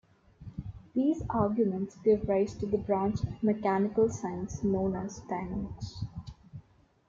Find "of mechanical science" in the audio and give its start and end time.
3.21-4.63